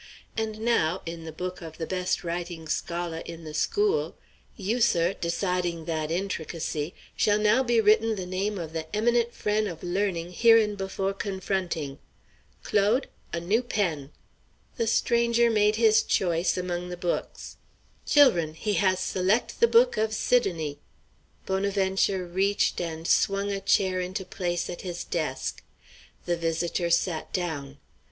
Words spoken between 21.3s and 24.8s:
Bonaventure reached and swung a chair into place